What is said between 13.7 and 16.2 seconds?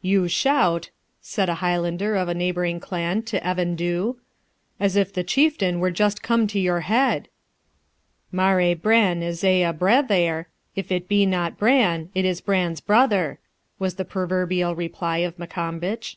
was the proverbial reply of Maccombich.